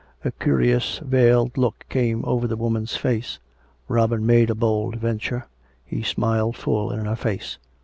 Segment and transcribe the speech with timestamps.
[0.25, 3.37] A curious veiled look came over the woman's face.
[3.87, 5.45] Robin made a bold venture.
[5.85, 7.59] He smiled full in her face.